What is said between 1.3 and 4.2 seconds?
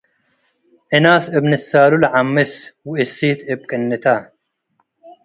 እብ ንሳሉ ለዐምስ ወእሲት እብ ቅንተ።